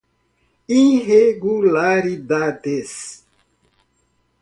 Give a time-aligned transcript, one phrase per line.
[0.83, 2.95] irregularidades